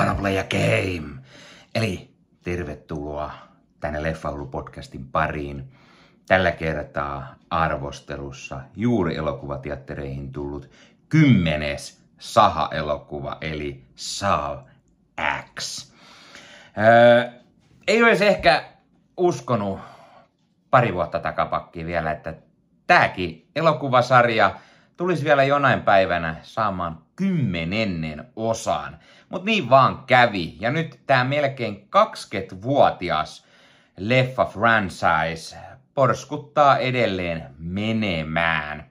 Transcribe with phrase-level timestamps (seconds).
[0.00, 1.20] wanna play a game?
[1.74, 2.10] Eli
[2.42, 3.32] tervetuloa
[3.80, 5.72] tänne Leffaulu-podcastin pariin.
[6.26, 10.70] Tällä kertaa arvostelussa juuri elokuvateattereihin tullut
[11.08, 14.58] kymmenes Saha-elokuva, eli Saw
[15.54, 15.92] X.
[16.78, 17.30] Öö,
[17.86, 18.64] ei olisi ehkä
[19.16, 19.78] uskonut
[20.70, 22.34] pari vuotta takapakki vielä, että
[22.86, 24.54] tämäkin elokuvasarja
[25.00, 28.98] tulisi vielä jonain päivänä saamaan kymmenennen osan.
[29.28, 30.56] Mutta niin vaan kävi.
[30.60, 33.46] Ja nyt tämä melkein 20-vuotias
[33.96, 35.56] leffa franchise
[35.94, 38.84] porskuttaa edelleen menemään.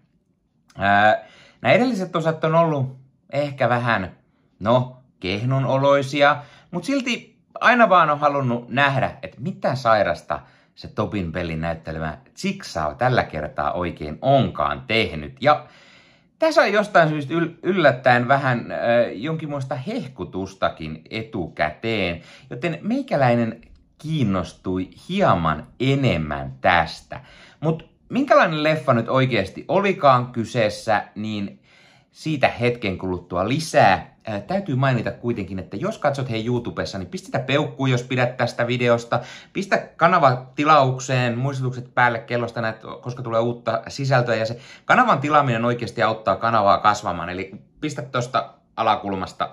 [1.62, 2.98] nämä edelliset osat on ollut
[3.32, 4.18] ehkä vähän,
[4.60, 10.40] no, kehnun oloisia, mutta silti aina vaan on halunnut nähdä, että mitä sairasta
[10.76, 15.38] se Topin pelin näyttelemä Jigsaw tällä kertaa oikein onkaan tehnyt.
[15.42, 15.66] Ja
[16.40, 18.78] tässä on jostain syystä yllättäen vähän äh,
[19.14, 23.62] jonkinlaista hehkutustakin etukäteen, joten meikäläinen
[23.98, 27.22] kiinnostui hieman enemmän tästä.
[27.60, 31.59] Mutta minkälainen leffa nyt oikeasti olikaan kyseessä, niin
[32.20, 34.16] siitä hetken kuluttua lisää.
[34.28, 38.68] Ää, täytyy mainita kuitenkin, että jos katsot hei YouTubessa, niin pistä peukkuun, jos pidät tästä
[38.68, 39.20] videosta.
[39.54, 44.36] Pistä kanava tilaukseen, muistutukset päälle kellosta, näet, koska tulee uutta sisältöä.
[44.36, 47.30] Ja se kanavan tilaaminen oikeasti auttaa kanavaa kasvamaan.
[47.30, 49.50] Eli pistä tuosta alakulmasta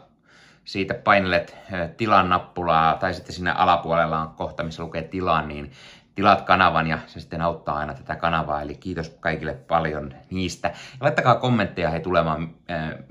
[0.64, 1.56] siitä painelet
[1.97, 5.72] tilan nappulaa, tai sitten siinä alapuolella on kohta, missä lukee tilaa, niin
[6.17, 8.62] tilaat kanavan ja se sitten auttaa aina tätä kanavaa.
[8.62, 10.69] Eli kiitos kaikille paljon niistä.
[10.69, 12.50] Ja laittakaa kommentteja he tulemaan,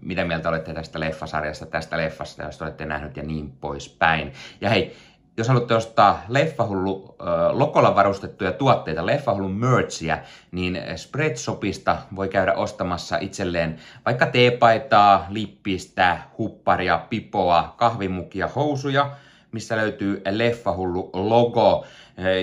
[0.02, 4.34] mitä mieltä olette tästä leffasarjasta, tästä leffasta, jos olette nähnyt ja niin poispäin.
[4.62, 4.96] Ja hei,
[5.38, 10.18] jos haluatte ostaa Leffahullu äh, lokolla varustettuja tuotteita, Leffahullu merchia,
[10.52, 19.12] niin Spreadshopista voi käydä ostamassa itselleen vaikka teepaitaa, lippistä, hupparia, pipoa, kahvimukia, housuja,
[19.56, 21.86] missä löytyy Leffahullu logo.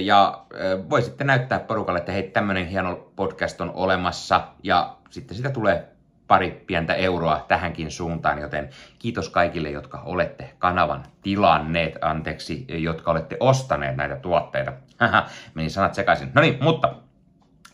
[0.03, 0.45] Ja
[0.91, 5.89] voi sitten näyttää porukalle, että hei, tämmöinen hieno podcast on olemassa ja sitten sitä tulee
[6.27, 8.69] pari pientä euroa tähänkin suuntaan, joten
[8.99, 14.73] kiitos kaikille, jotka olette kanavan tilanneet, anteeksi, jotka olette ostaneet näitä tuotteita.
[14.99, 16.31] Haha, meni sanat sekaisin.
[16.35, 16.95] No niin, mutta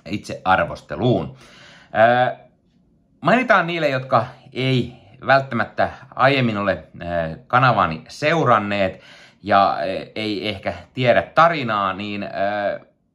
[0.07, 1.37] itse arvosteluun.
[3.21, 4.95] mainitaan niille, jotka ei
[5.27, 6.85] välttämättä aiemmin ole
[7.47, 9.01] kanavani seuranneet,
[9.43, 12.25] ja e, ei ehkä tiedä tarinaa, niin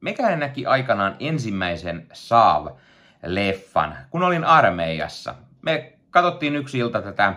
[0.04, 5.34] Mekäinen näki aikanaan ensimmäisen Saav-leffan, kun olin armeijassa.
[5.62, 7.34] Me katsottiin yksi ilta tätä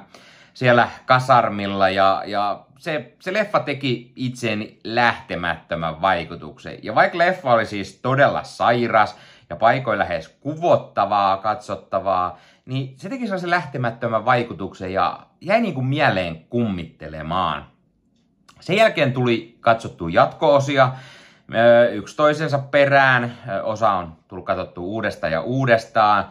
[0.53, 6.79] siellä kasarmilla ja, ja se, se leffa teki itseeni lähtemättömän vaikutuksen.
[6.83, 9.17] Ja vaikka leffa oli siis todella sairas
[9.49, 15.87] ja paikoilla lähes kuvottavaa, katsottavaa, niin se teki sellaisen lähtemättömän vaikutuksen ja jäi niin kuin
[15.87, 17.76] mieleen kummittelemaan.
[18.59, 20.91] Sen jälkeen tuli katsottu jatko-osia
[21.91, 23.38] yksi toisensa perään.
[23.63, 26.25] Osa on tullut katsottu uudestaan ja uudestaan.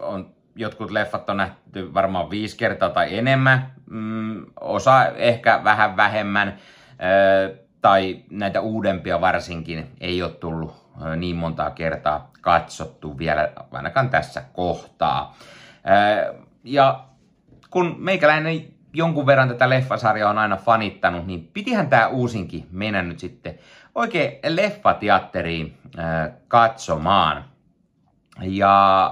[0.00, 3.72] On, jotkut leffat on nähty varmaan viisi kertaa tai enemmän.
[3.90, 6.58] Mm, osa ehkä vähän vähemmän.
[7.80, 15.36] Tai näitä uudempia varsinkin ei ole tullut niin montaa kertaa katsottu vielä, ainakaan tässä kohtaa.
[16.64, 17.04] Ja
[17.70, 23.18] kun meikäläinen jonkun verran tätä leffasarjaa on aina fanittanut, niin pitihän tämä uusinkin mennä nyt
[23.18, 23.58] sitten
[23.94, 27.44] oikein leffateatteriin äh, katsomaan.
[28.40, 29.06] Ja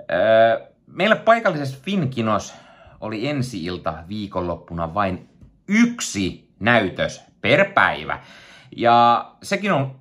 [0.00, 2.54] äh, meillä paikallisessa Finkinos
[3.00, 5.28] oli ensi-ilta viikonloppuna vain
[5.68, 8.18] yksi näytös per päivä.
[8.76, 10.00] Ja sekin on,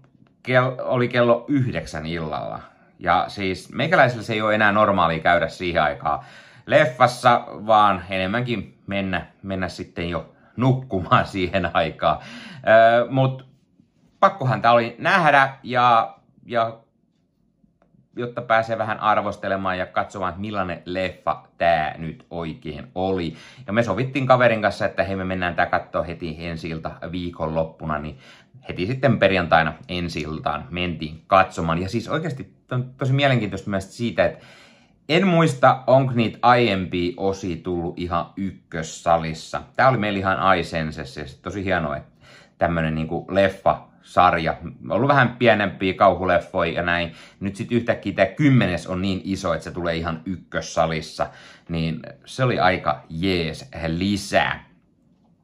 [0.81, 2.59] oli kello yhdeksän illalla.
[2.99, 6.19] Ja siis meikäläisellä se ei ole enää normaalia käydä siihen aikaan
[6.65, 12.17] leffassa, vaan enemmänkin mennä, mennä sitten jo nukkumaan siihen aikaan.
[13.09, 13.43] Mutta
[14.19, 16.77] pakkohan tämä oli nähdä ja, ja
[18.15, 23.35] jotta pääsee vähän arvostelemaan ja katsomaan, että millainen leffa tämä nyt oikein oli.
[23.67, 27.99] Ja me sovittiin kaverin kanssa, että hei me mennään tää katsoa heti ensi ilta viikonloppuna,
[27.99, 28.17] niin
[28.69, 31.81] heti sitten perjantaina ensi iltaan mentiin katsomaan.
[31.81, 34.45] Ja siis oikeasti on tosi mielenkiintoista myös siitä, että
[35.09, 39.61] en muista, onko niitä aiempia osia tullut ihan ykkössalissa.
[39.75, 42.11] Tää oli meillä ihan Aisensessa ja tosi hienoa, että
[42.57, 44.57] tämmönen niinku leffa sarja.
[44.89, 47.11] Ollut vähän pienempiä kauhuleffoja ja näin.
[47.39, 51.27] Nyt sitten yhtäkkiä tämä kymmenes on niin iso, että se tulee ihan ykkössalissa.
[51.69, 54.63] Niin se oli aika jees lisää.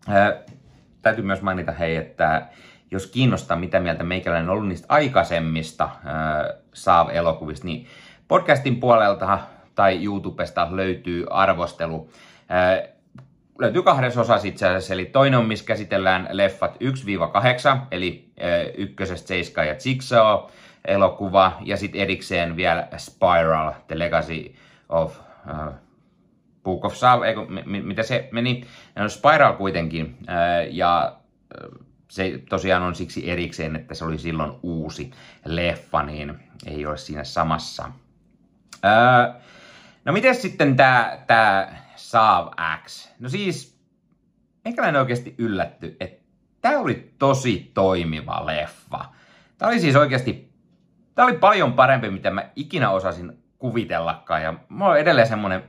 [0.08, 0.44] Ää,
[1.02, 2.48] täytyy myös mainita hei, että
[2.92, 5.90] jos kiinnostaa mitä mieltä meikäläinen on ollut niistä aikaisemmista
[6.74, 7.88] Saav-elokuvista, niin
[8.30, 9.40] podcastin puolelta
[9.76, 12.10] tai YouTubesta löytyy arvostelu.
[13.60, 16.78] löytyy kahdessa osassa itse asiassa, eli toinen on, missä käsitellään leffat 1-8,
[17.92, 18.32] eli
[18.78, 20.50] ykkösestä Seiska ja Jigsaw
[20.86, 24.56] elokuva, ja sitten erikseen vielä Spiral, The Legacy
[24.90, 25.74] of uh,
[26.64, 28.64] Book of Saw, eikö, m- mitä se meni?
[28.96, 31.16] No, Spiral kuitenkin, uh, ja
[32.08, 35.12] se tosiaan on siksi erikseen, että se oli silloin uusi
[35.46, 37.92] leffa, niin ei ole siinä samassa.
[38.84, 39.42] Uh,
[40.06, 42.48] no miten sitten tämä tää Sav
[42.86, 43.10] X?
[43.20, 43.80] No siis,
[44.66, 46.24] meikäläinen oikeasti yllätty, että
[46.62, 49.06] tämä oli tosi toimiva leffa.
[49.58, 50.54] Tämä oli siis oikeasti,
[51.16, 54.44] tämä oli paljon parempi, mitä mä ikinä osasin kuvitellakaan.
[54.44, 55.64] Ja mulla on edelleen semmoinen,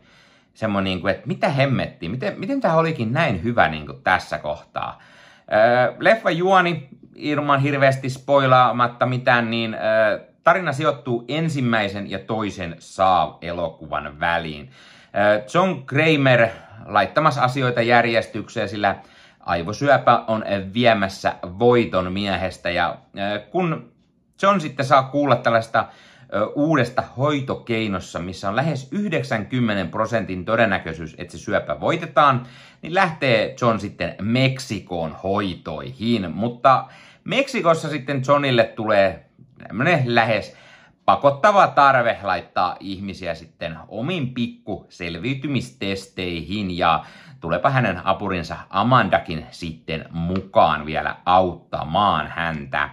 [0.54, 4.38] semmoinen niin kuin, että mitä hemmettiä, miten, miten tämä olikin näin hyvä niin kuin tässä
[4.38, 4.98] kohtaa.
[5.52, 14.20] Öö, leffa juoni, ilman hirveästi spoilaamatta mitään, niin öö, tarina sijoittuu ensimmäisen ja toisen Saab-elokuvan
[14.20, 14.70] väliin.
[15.54, 16.48] John Kramer
[16.86, 18.96] laittamassa asioita järjestykseen, sillä
[19.40, 20.44] aivosyöpä on
[20.74, 22.70] viemässä voiton miehestä.
[22.70, 22.98] Ja
[23.50, 23.92] kun
[24.42, 25.88] John sitten saa kuulla tällaista
[26.54, 32.46] uudesta hoitokeinossa, missä on lähes 90 prosentin todennäköisyys, että se syöpä voitetaan,
[32.82, 36.30] niin lähtee John sitten Meksikoon hoitoihin.
[36.30, 36.84] Mutta
[37.24, 39.29] Meksikossa sitten Johnille tulee
[40.04, 40.56] lähes
[41.04, 47.04] pakottava tarve laittaa ihmisiä sitten omiin pikku selviytymistesteihin ja
[47.40, 52.90] tulepa hänen apurinsa Amandakin sitten mukaan vielä auttamaan häntä.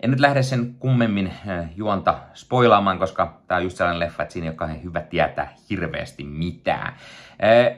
[0.00, 1.32] En nyt lähde sen kummemmin
[1.76, 6.24] juonta spoilaamaan, koska tämä on just sellainen leffa, että siinä ei ole hyvä tietää hirveästi
[6.24, 6.96] mitään.
[7.42, 7.70] Ää,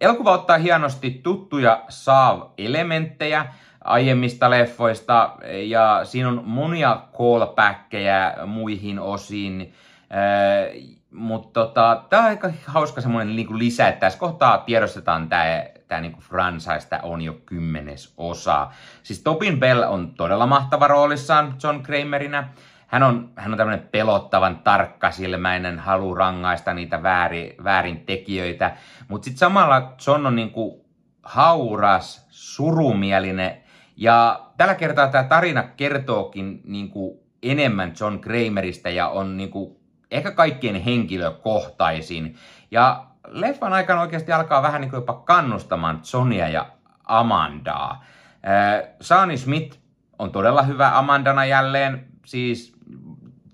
[0.00, 3.46] elokuva ottaa hienosti tuttuja Saav-elementtejä,
[3.84, 9.74] aiemmista leffoista ja siinä on monia callbackkejä muihin osiin.
[10.12, 15.64] Äh, mutta tota, tämä on aika hauska semmoinen niin lisä, että tässä kohtaa tiedostetaan tämä,
[15.88, 18.68] tämä niin franchise on jo kymmenes osa.
[19.02, 22.48] Siis Tobin Bell on todella mahtava roolissaan John Kramerina.
[22.86, 28.76] Hän on, hän on tämmöinen pelottavan tarkkasilmäinen, halu rangaista niitä väärin, väärin tekijöitä.
[29.08, 30.80] Mutta sitten samalla John on niin kuin
[31.22, 33.62] hauras, surumielinen
[34.00, 39.76] ja tällä kertaa tämä tarina kertookin niin kuin enemmän John Kramerista ja on niin kuin
[40.10, 42.36] ehkä kaikkien henkilökohtaisin.
[42.70, 46.66] Ja leffan aikana oikeasti alkaa vähän niin kuin jopa kannustamaan Sonia ja
[47.04, 48.04] Amandaa.
[48.48, 49.78] Äh, Saani Smith
[50.18, 52.72] on todella hyvä Amandana jälleen, siis,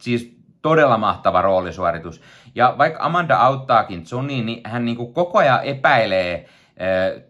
[0.00, 2.22] siis todella mahtava roolisuoritus.
[2.54, 6.49] Ja vaikka Amanda auttaakin Johnny, niin hän niin kuin koko ajan epäilee
[6.81, 7.22] äh,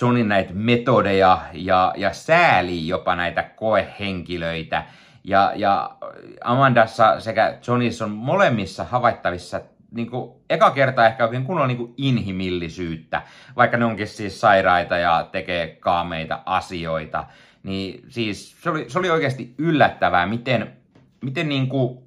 [0.00, 4.84] Johnin näitä metodeja ja, ja sääli jopa näitä koehenkilöitä.
[5.24, 5.96] Ja, ja
[6.44, 9.60] Amandassa sekä Johnissa on molemmissa havaittavissa
[9.90, 13.22] niin kuin, eka kerta ehkä oikein kunnolla niin kuin inhimillisyyttä,
[13.56, 17.24] vaikka ne onkin siis sairaita ja tekee kaameita asioita.
[17.62, 20.72] Niin siis se oli, se oli oikeasti yllättävää, miten,
[21.20, 21.98] miten, niin kuin,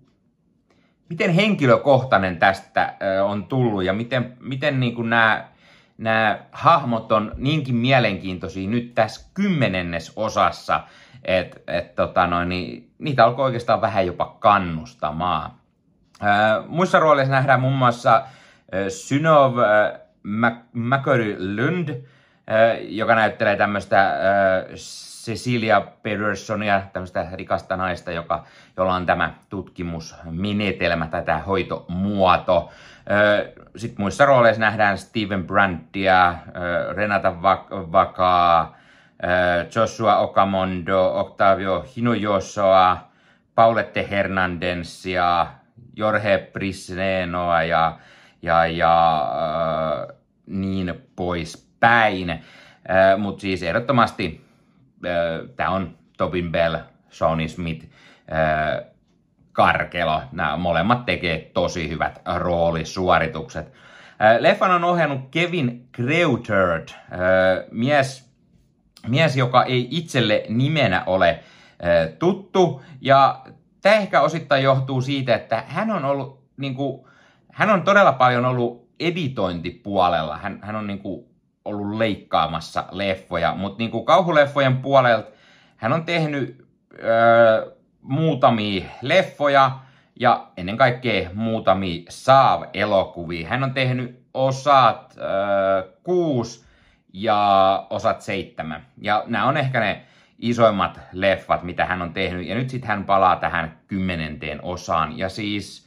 [1.09, 2.93] miten henkilökohtainen tästä
[3.23, 5.47] on tullut ja miten, miten niin kuin nämä
[5.97, 10.81] nämä hahmot on niinkin mielenkiintoisia nyt tässä kymmenennes osassa,
[11.23, 15.51] että et, tota niin, niitä alkoi oikeastaan vähän jopa kannustamaan.
[16.21, 18.23] Ää, muissa rooleissa nähdään muun muassa
[18.89, 19.57] Synov
[20.73, 21.97] Mäköry Lund, äh,
[22.81, 24.13] joka näyttelee tämmöistä
[25.25, 28.43] Cecilia Pedersonia, tämmöistä rikasta naista, joka,
[28.77, 32.71] jolla on tämä tutkimusmenetelmä tai tämä hoitomuoto.
[33.75, 36.35] Sitten muissa rooleissa nähdään Steven Brandia,
[36.95, 37.41] Renata
[37.91, 38.77] Vakaa,
[39.75, 42.97] Joshua Okamondo, Octavio Hinojosoa,
[43.55, 45.47] Paulette Hernandensia,
[45.95, 47.97] Jorge Prisnenoa ja,
[48.41, 49.27] ja, ja
[50.47, 52.43] niin poispäin.
[53.17, 54.44] Mutta siis ehdottomasti
[55.55, 56.75] tämä on Tobin Bell,
[57.11, 57.85] Shawnee Smith,
[59.51, 60.21] Karkelo.
[60.31, 63.71] Nämä molemmat tekee tosi hyvät roolisuoritukset.
[64.39, 66.95] Leffan on ohjannut Kevin Kreutert,
[67.71, 68.31] mies,
[69.07, 71.39] mies, joka ei itselle nimenä ole
[72.19, 72.83] tuttu.
[73.01, 73.41] Ja
[73.81, 77.05] tämä ehkä osittain johtuu siitä, että hän on ollut, niin kuin,
[77.51, 80.37] hän on todella paljon ollut editointipuolella.
[80.37, 81.25] Hän, hän on niin kuin,
[81.65, 85.31] ollut leikkaamassa leffoja, mutta niin kuin kauhuleffojen puolelta
[85.77, 86.65] hän on tehnyt
[87.03, 89.71] öö, muutamia leffoja
[90.19, 93.47] ja ennen kaikkea muutamia Saav-elokuvia.
[93.47, 96.65] Hän on tehnyt osat äh, kuusi
[97.13, 98.85] ja osat seitsemän.
[99.01, 100.01] Ja nämä on ehkä ne
[100.39, 102.47] isoimmat leffat, mitä hän on tehnyt.
[102.47, 105.17] Ja nyt sitten hän palaa tähän kymmenenteen osaan.
[105.17, 105.84] Ja siis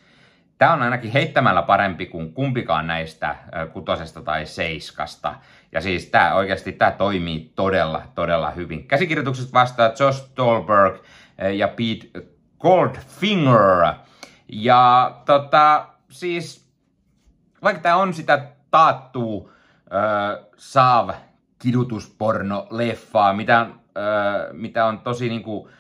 [0.58, 3.36] Tämä on ainakin heittämällä parempi kuin kumpikaan näistä
[3.72, 5.34] kutosesta tai seiskasta.
[5.72, 8.88] Ja siis tämä oikeasti tämä toimii todella, todella hyvin.
[8.88, 10.96] Käsikirjoituksesta vastaa Josh Stolberg
[11.56, 12.28] ja Pete
[12.60, 13.94] Goldfinger.
[14.48, 16.68] Ja tota, siis
[17.62, 19.50] vaikka tämä on sitä taattua
[19.94, 21.10] äh, saav
[21.58, 23.68] kidutusporno leffaa, mitä, äh,
[24.52, 25.70] mitä on tosi niinku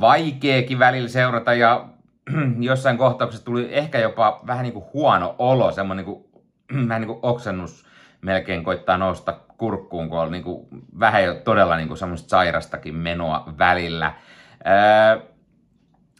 [0.00, 1.88] vaikeakin välillä seurata ja
[2.60, 7.08] jossain kohtauksessa tuli ehkä jopa vähän niin kuin huono olo, semmoinen niin kuin, vähän niin
[7.08, 7.86] kuin oksennus
[8.20, 10.68] melkein koittaa nousta kurkkuun, kun on niin kuin,
[11.00, 14.14] vähän jo todella niin kuin semmoista sairastakin menoa välillä.
[14.66, 15.26] Öö,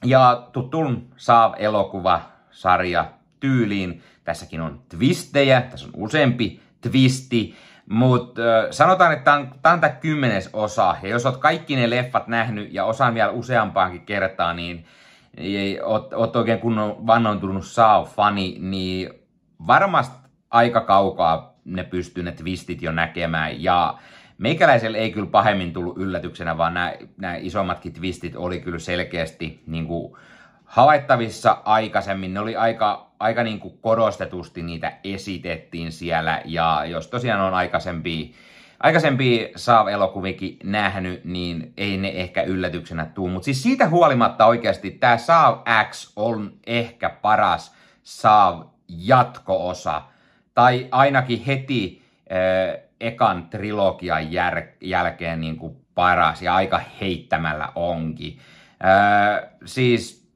[0.05, 2.21] ja tutun Saav-elokuva
[2.51, 3.05] sarja
[3.41, 4.03] tyyliin.
[4.25, 7.55] Tässäkin on twistejä, tässä on useampi twisti,
[7.91, 10.97] mutta äh, sanotaan, että tämä on, tämä kymmenes osa.
[11.03, 14.87] Ja jos olet kaikki ne leffat nähnyt ja osaan vielä useampaankin kertaa, niin
[15.85, 19.11] oot, oot oikein kunnon vannointunut Sao-fani, niin
[19.67, 23.63] varmasti aika kaukaa ne pystyy ne twistit jo näkemään.
[23.63, 23.99] Ja
[24.39, 29.87] meikäläisellä ei kyllä pahemmin tullut yllätyksenä, vaan nämä, nämä isommatkin twistit oli kyllä selkeästi niin
[29.87, 30.17] kuin
[30.65, 32.35] havaittavissa aikaisemmin.
[32.35, 36.43] Ne oli aika, aika niin kuin korostetusti niitä esitettiin siellä.
[36.45, 38.35] Ja jos tosiaan on aikaisempi
[38.81, 43.29] aikaisempia Saav-elokuvikin nähnyt, niin ei ne ehkä yllätyksenä tuu.
[43.29, 45.59] Mutta siis siitä huolimatta oikeasti tämä Saav
[45.91, 50.03] X on ehkä paras Saav jatko-osa.
[50.55, 52.03] Tai ainakin heti
[52.33, 58.39] äh, ekan trilogian jär, jälkeen niin kuin paras ja aika heittämällä onkin.
[58.85, 60.31] Äh, siis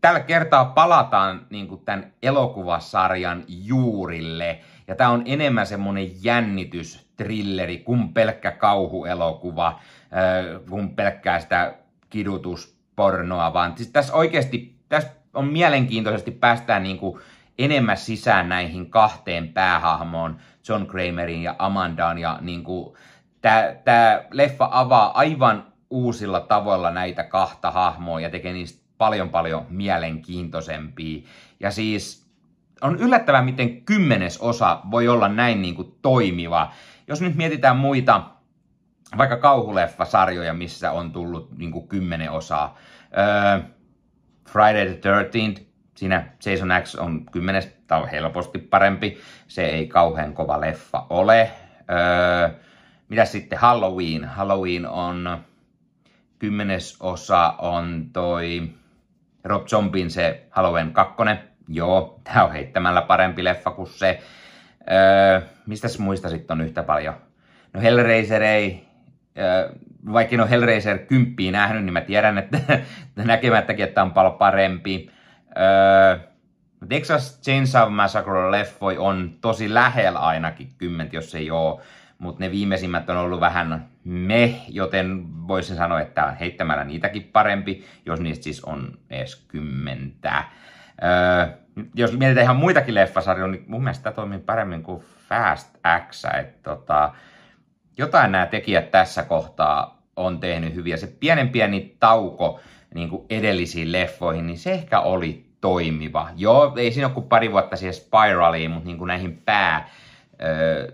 [0.00, 4.60] tällä kertaa palataan niin kuin tämän elokuvasarjan juurille.
[4.88, 9.80] Ja tämä on enemmän semmoinen jännitys trilleri kuin pelkkä kauhuelokuva,
[10.70, 11.74] kuin pelkkää sitä
[12.10, 17.20] kidutuspornoa, vaan siis tässä oikeasti tässä on mielenkiintoisesti päästään niin kuin
[17.58, 20.36] enemmän sisään näihin kahteen päähahmoon,
[20.68, 22.96] John Kramerin ja Amandaan, ja niin kuin,
[23.40, 29.66] tämä, tämä leffa avaa aivan uusilla tavoilla näitä kahta hahmoa ja tekee niistä paljon paljon
[29.68, 31.22] mielenkiintoisempia.
[31.60, 32.30] Ja siis
[32.80, 36.72] on yllättävää, miten kymmenes osa voi olla näin niin kuin toimiva.
[37.10, 38.22] Jos nyt mietitään muita,
[39.18, 42.78] vaikka kauhuleffasarjoja, missä on tullut niin kymmenen osaa.
[43.18, 43.68] Öö,
[44.48, 45.62] Friday the 13th,
[45.96, 49.18] siinä Jason X on kymmenes, on helposti parempi.
[49.48, 51.50] Se ei kauhean kova leffa ole.
[51.90, 52.48] Öö,
[53.08, 54.24] mitä sitten Halloween?
[54.24, 55.38] Halloween on
[56.38, 58.70] kymmenes osa on toi
[59.44, 61.14] Rob Zombin se Halloween 2.
[61.68, 64.20] Joo, tää on heittämällä parempi leffa kuin se.
[64.90, 67.14] Öö, mistäs muista sitten on yhtä paljon?
[67.72, 68.88] No Hellraiser ei,
[69.38, 69.72] öö,
[70.12, 72.58] vaikka en ole Hellraiser 10 nähnyt, niin mä tiedän, että
[73.16, 75.10] näkemättäkin, että on paljon parempi.
[75.56, 76.30] Öö,
[76.88, 81.80] Texas Chainsaw Massacre leffoi on tosi lähellä ainakin 10, jos ei ole,
[82.18, 87.84] mutta ne viimeisimmät on ollut vähän me, joten voisin sanoa, että on heittämällä niitäkin parempi,
[88.06, 90.44] jos niistä siis on edes kymmentä.
[91.02, 91.46] Öö,
[91.94, 95.76] jos mietitään ihan muitakin leffasarjoja, niin mun mielestä tämä toimii paremmin kuin Fast
[96.08, 96.24] X.
[96.24, 97.14] Että tota,
[97.98, 100.96] jotain nämä tekijät tässä kohtaa on tehnyt hyviä.
[100.96, 102.60] Se pienen pieni tauko
[102.94, 106.28] niin kuin edellisiin leffoihin, niin se ehkä oli toimiva.
[106.36, 109.88] Joo, ei siinä ole kuin pari vuotta siihen Spiraliin, mutta niin kuin näihin pää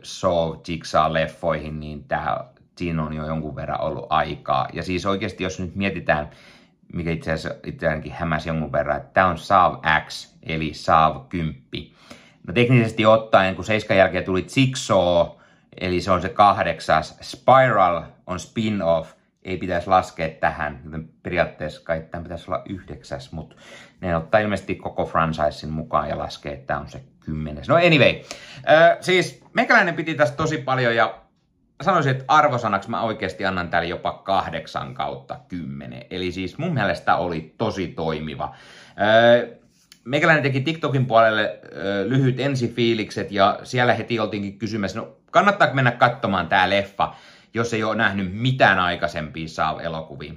[0.03, 2.45] Saw Jigsaw-leffoihin, niin tämä,
[2.77, 4.69] siinä on jo jonkun verran ollut aikaa.
[4.73, 6.31] Ja siis oikeasti, jos nyt mietitään,
[6.93, 9.75] mikä itse asiassa itseäänkin hämäsi jonkun verran, että tämä on Sav
[10.07, 11.63] X, eli Sav 10.
[12.47, 15.27] No teknisesti ottaen, kun seiskan jälkeen tuli Jigsaw,
[15.81, 19.13] eli se on se kahdeksas, Spiral on spin-off,
[19.43, 23.57] ei pitäisi laskea tähän, joten periaatteessa kai tämän pitäisi olla yhdeksäs, mutta
[24.01, 27.69] ne ottaa ilmeisesti koko franchisein mukaan ja laskee, että tämä on se kymmenes.
[27.69, 28.15] No anyway,
[28.71, 31.26] äh, siis meikäläinen piti tästä tosi paljon ja
[31.83, 36.03] sanoisin, että arvosanaksi mä oikeasti annan tälle jopa kahdeksan kautta kymmenen.
[36.11, 38.55] Eli siis mun mielestä oli tosi toimiva.
[40.05, 41.61] Meikäläinen teki TikTokin puolelle
[42.05, 47.15] lyhyt ensifiilikset ja siellä heti oltiinkin kysymässä, no kannattaako mennä katsomaan tää leffa,
[47.55, 50.33] jos ei ole nähnyt mitään aikaisempia Saw-elokuvia.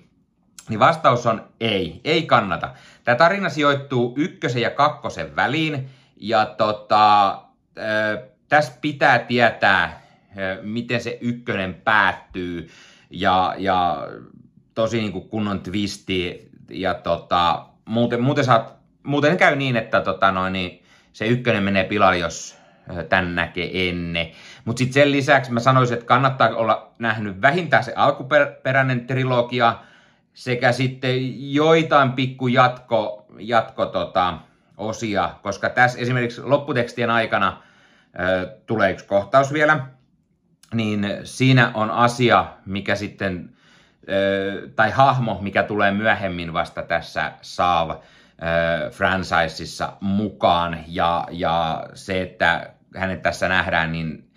[0.69, 2.73] Niin vastaus on ei, ei kannata.
[3.03, 7.41] Tämä tarina sijoittuu ykkösen ja kakkosen väliin ja tota,
[8.49, 9.98] tässä pitää tietää
[10.61, 12.69] miten se ykkönen päättyy.
[13.09, 14.07] Ja, ja
[14.75, 16.49] tosi niin kuin kunnon twisti.
[16.69, 21.83] Ja tota, muuten, muuten, saat, muuten käy niin, että tota noin, niin se ykkönen menee
[21.83, 22.59] pilalle, jos
[23.09, 24.31] tän näkee ennen.
[24.65, 29.75] Mutta sitten sen lisäksi mä sanoisin, että kannattaa olla nähnyt vähintään se alkuperäinen trilogia
[30.33, 34.37] sekä sitten joitain pikku jatko, jatko tota,
[34.77, 37.61] osia, koska tässä esimerkiksi lopputekstien aikana
[38.19, 39.79] ö, tulee yksi kohtaus vielä,
[40.73, 43.49] niin siinä on asia, mikä sitten,
[44.75, 47.91] tai hahmo, mikä tulee myöhemmin vasta tässä Saav
[48.91, 54.31] franchiseissa mukaan, ja, ja se, että hänet tässä nähdään, niin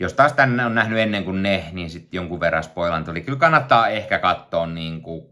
[0.00, 3.20] jos taas tänne on nähnyt ennen kuin ne, niin sitten jonkun verran spoilan tuli.
[3.20, 5.26] Kyllä kannattaa ehkä katsoa niin kuin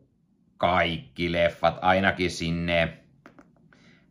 [0.56, 2.98] kaikki leffat, ainakin sinne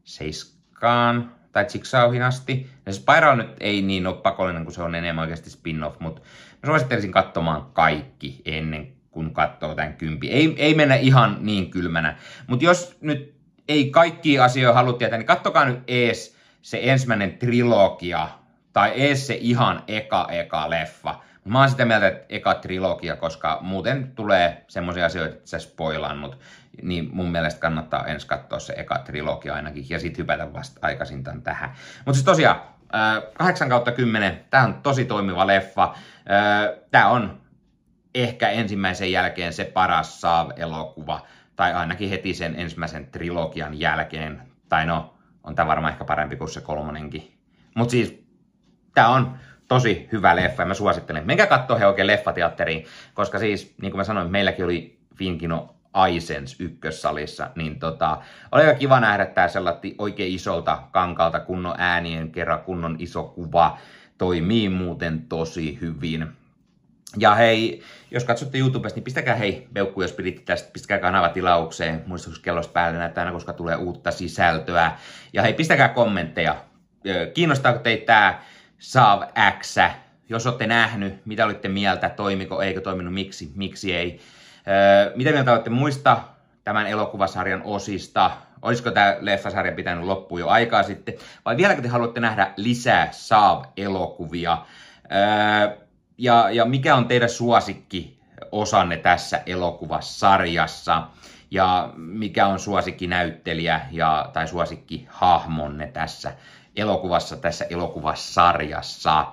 [0.03, 2.69] seiskaan tai Jigsawhin asti.
[2.85, 6.21] Ja Spiral nyt ei niin ole pakollinen, kun se on enemmän oikeasti spin-off, mutta
[6.63, 10.29] mä suosittelisin katsomaan kaikki ennen kuin katsoo tämän kympi.
[10.29, 12.17] Ei, ei mennä ihan niin kylmänä.
[12.47, 13.35] Mutta jos nyt
[13.67, 18.27] ei kaikki asioita halua tietää, niin kattokaa nyt ees se ensimmäinen trilogia,
[18.73, 21.19] tai ees se ihan eka eka leffa.
[21.45, 26.17] Mä oon sitä mieltä, että eka trilogia, koska muuten tulee semmoisia asioita, että se spoilaan,
[26.17, 26.37] mutta
[26.81, 31.41] niin mun mielestä kannattaa ensin katsoa se eka trilogia ainakin, ja sitten hypätä vasta aikaisintaan
[31.41, 31.69] tähän.
[31.97, 32.61] Mutta siis tosiaan,
[33.33, 35.95] 8 kautta 10, tämä on tosi toimiva leffa.
[36.91, 37.41] Tämä on
[38.15, 41.21] ehkä ensimmäisen jälkeen se paras Saab-elokuva,
[41.55, 44.41] tai ainakin heti sen ensimmäisen trilogian jälkeen.
[44.69, 47.37] Tai no, on tämä varmaan ehkä parempi kuin se kolmonenkin.
[47.75, 48.23] Mutta siis,
[48.93, 49.37] tämä on
[49.73, 51.25] tosi hyvä leffa ja mä suosittelen.
[51.25, 56.55] Menkää katsoa he oikein leffateatteriin, koska siis, niin kuin mä sanoin, meilläkin oli Finkino Aisens
[56.59, 58.17] ykkössalissa, niin tota,
[58.51, 63.77] oli aika kiva nähdä tää sellainen oikein isolta kankalta kunnon äänien kerran, kunnon iso kuva,
[64.17, 66.27] toimii muuten tosi hyvin.
[67.17, 72.03] Ja hei, jos katsotte YouTubesta, niin pistäkää hei peukku, jos piditte tästä, pistäkää kanava tilaukseen,
[72.05, 74.91] muistutuskellosta päälle näyttää aina, koska tulee uutta sisältöä.
[75.33, 76.55] Ja hei, pistäkää kommentteja,
[77.33, 78.39] kiinnostaako teitä tämä
[78.83, 79.21] Saav
[79.59, 79.75] X,
[80.29, 84.19] jos olette nähnyt, mitä olitte mieltä, toimiko, eikö toiminut, miksi, miksi ei.
[85.15, 86.21] mitä mieltä olette muista
[86.63, 88.31] tämän elokuvasarjan osista?
[88.61, 91.13] Olisiko tämä leffasarja pitänyt loppua jo aikaa sitten?
[91.45, 94.57] Vai vieläkö te haluatte nähdä lisää Saav-elokuvia?
[96.17, 98.19] ja, ja mikä on teidän suosikki
[98.51, 101.07] osanne tässä elokuvasarjassa?
[101.51, 106.33] Ja mikä on suosikkinäyttelijä ja, tai suosikkihahmonne tässä
[106.75, 109.25] elokuvassa, tässä elokuvasarjassa?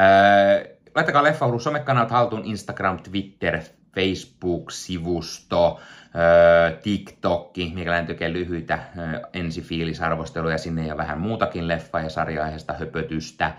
[0.00, 3.60] Öö, laittakaa Leffahullu somekanavat haltuun Instagram, Twitter,
[3.94, 5.80] Facebook-sivusto,
[6.14, 12.42] öö, TikTokki, mikä tekee lyhyitä öö, ensifiilisarvosteluja sinne ja vähän muutakin leffa- ja sarja
[12.78, 13.54] höpötystä.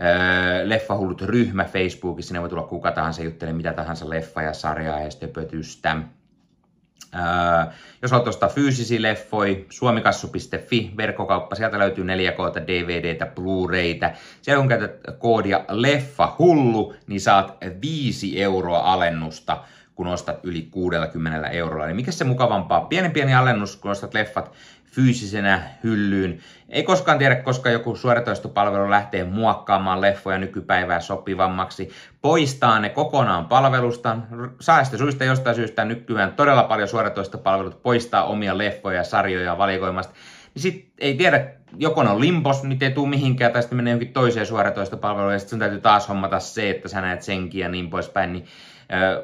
[0.00, 5.00] Öö, Leffahullut ryhmä Facebookissa, sinne voi tulla kuka tahansa juttelee mitä tahansa leffa- ja sarjaa
[5.00, 5.96] ja höpötystä.
[8.02, 14.14] Jos haluat ostaa fyysisiä leffoja, suomikassu.fi, verkkokauppa, sieltä löytyy 4K, DVDtä, Blu-raytä.
[14.42, 21.48] Siellä kun käytät koodia leffa hullu, niin saat 5 euroa alennusta kun ostat yli 60
[21.48, 21.86] eurolla.
[21.86, 22.80] Eli mikä se mukavampaa?
[22.80, 24.52] Pienen pieni alennus, kun ostat leffat
[24.96, 26.38] fyysisenä hyllyyn.
[26.68, 31.90] Ei koskaan tiedä, koska joku suoratoistopalvelu lähtee muokkaamaan leffoja nykypäivää sopivammaksi.
[32.22, 34.16] Poistaa ne kokonaan palvelusta.
[34.60, 40.14] Säästösyistä jostain syystä nykyään todella paljon suoratoistopalvelut poistaa omia leffoja ja sarjoja valikoimasta.
[40.54, 44.12] Niin sit ei tiedä, joko on limpos, niin ei tule mihinkään, tai sitten menee jonkin
[44.12, 47.90] toiseen suoratoistopalveluun, ja sitten sun täytyy taas hommata se, että sä näet senkin ja niin
[47.90, 48.32] poispäin.
[48.32, 48.44] Niin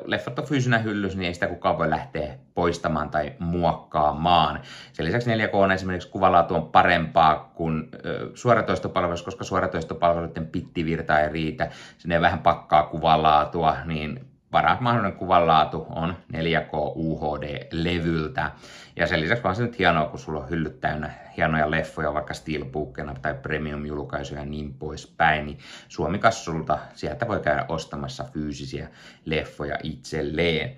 [0.05, 4.61] leffat on fyysinä hyllys, niin ei sitä kukaan voi lähteä poistamaan tai muokkaamaan.
[4.93, 7.89] Sen lisäksi 4K on esimerkiksi kuvalaatu on parempaa kuin
[8.35, 11.71] suoratoistopalveluissa, koska suoratoistopalveluiden pittivirta ei riitä.
[11.99, 18.51] Sinne vähän pakkaa kuvalaatua, niin paras mahdollinen kuvanlaatu on 4K UHD-levyltä.
[18.97, 22.35] Ja sen lisäksi vaan se nyt hienoa, kun sulla on hyllyt täynnä hienoja leffoja, vaikka
[22.35, 28.89] Steelbookena tai Premium-julkaisuja ja niin poispäin, niin Suomikassulta sieltä voi käydä ostamassa fyysisiä
[29.25, 30.77] leffoja itselleen.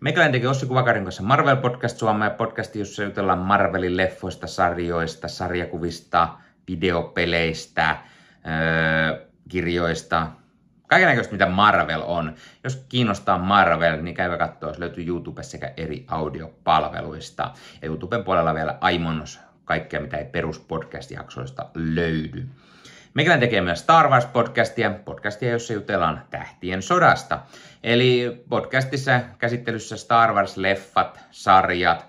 [0.00, 6.28] Meikäläinen teki Ossi Kuvakarin kanssa Marvel Podcast Suomea podcasti, jossa jutellaan Marvelin leffoista, sarjoista, sarjakuvista,
[6.68, 7.96] videopeleistä,
[8.46, 10.26] öö, kirjoista,
[11.00, 12.34] kaikenlaista, mitä Marvel on.
[12.64, 17.50] Jos kiinnostaa Marvel, niin käykää katsoa, jos löytyy YouTube sekä eri audiopalveluista.
[17.82, 22.46] Ja YouTuben puolella vielä aimonnos kaikkea, mitä ei peruspodcast-jaksoista löydy.
[23.14, 27.38] Meikäläinen tekee myös Star Wars-podcastia, podcastia, jossa jutellaan tähtien sodasta.
[27.82, 32.06] Eli podcastissa käsittelyssä Star Wars-leffat, sarjat,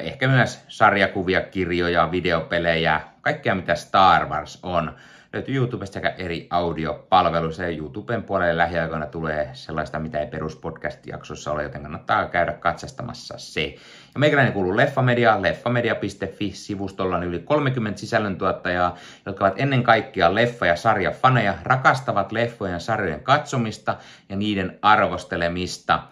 [0.00, 4.96] ehkä myös sarjakuvia, kirjoja, videopelejä, kaikkea mitä Star Wars on.
[5.36, 7.62] Löytyy YouTubesta sekä eri audiopalveluissa.
[7.62, 13.74] Ja YouTuben puolelle lähiaikoina tulee sellaista, mitä ei peruspodcast-jaksossa ole, joten kannattaa käydä katsastamassa se.
[14.16, 20.76] Ja meikäläinen kuuluu Leffamedia, leffamedia.fi-sivustolla on yli 30 sisällöntuottajaa, jotka ovat ennen kaikkea leffa- ja
[20.76, 23.96] sarjafaneja, rakastavat leffojen ja sarjojen katsomista
[24.28, 26.02] ja niiden arvostelemista.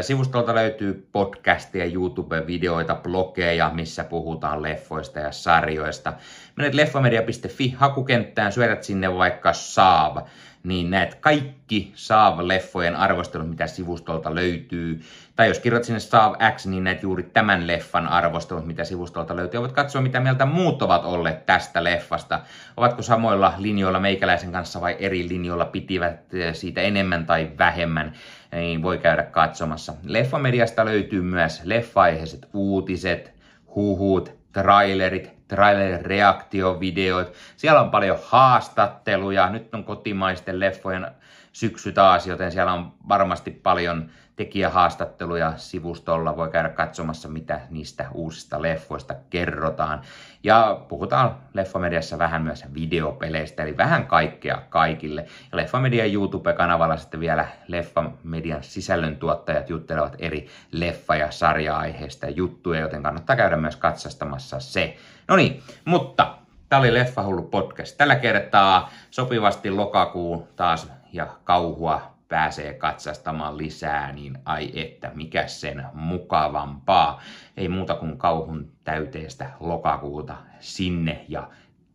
[0.00, 6.12] Sivustolta löytyy podcastia, YouTube-videoita, blogeja, missä puhutaan leffoista ja sarjoista.
[6.56, 10.16] Menet leffamedia.fi hakukenttään, syötät sinne vaikka Saab,
[10.62, 15.00] niin näet kaikki Saab-leffojen arvostelut, mitä sivustolta löytyy.
[15.36, 19.60] Tai jos kirjoitat sinne Saab X, niin näet juuri tämän leffan arvostelut, mitä sivustolta löytyy.
[19.60, 22.40] Voit katsoa, mitä mieltä muut ovat olleet tästä leffasta.
[22.76, 26.20] Ovatko samoilla linjoilla meikäläisen kanssa vai eri linjoilla pitivät
[26.52, 28.12] siitä enemmän tai vähemmän
[28.52, 29.94] niin voi käydä katsomassa.
[30.04, 33.32] Leffamediasta löytyy myös leffa-aiheiset uutiset,
[33.74, 37.32] huhut, trailerit, trailer-reaktiovideot.
[37.56, 39.50] Siellä on paljon haastatteluja.
[39.50, 41.06] Nyt on kotimaisten leffojen
[41.52, 46.36] syksy taas, joten siellä on varmasti paljon tekijähaastatteluja sivustolla.
[46.36, 50.00] Voi käydä katsomassa, mitä niistä uusista leffoista kerrotaan.
[50.42, 55.26] Ja puhutaan Leffamediassa vähän myös videopeleistä, eli vähän kaikkea kaikille.
[55.52, 63.36] Ja Leffamedian YouTube-kanavalla sitten vielä Leffamedian sisällöntuottajat juttelevat eri leffa- ja sarja-aiheista juttuja, joten kannattaa
[63.36, 64.96] käydä myös katsastamassa se.
[65.28, 66.36] No niin, mutta
[66.70, 67.96] Tämä oli Leffahullu podcast.
[67.96, 75.86] Tällä kertaa sopivasti lokakuu taas ja kauhua pääsee katsastamaan lisää, niin ai että, mikä sen
[75.92, 77.20] mukavampaa.
[77.56, 81.50] Ei muuta kuin kauhun täyteistä lokakuuta sinne ja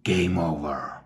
[0.06, 1.05] game over.